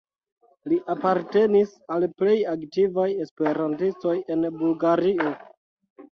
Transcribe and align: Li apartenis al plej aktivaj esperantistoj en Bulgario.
Li 0.71 0.77
apartenis 0.91 1.73
al 1.95 2.05
plej 2.21 2.37
aktivaj 2.53 3.05
esperantistoj 3.25 4.15
en 4.37 4.47
Bulgario. 4.63 5.29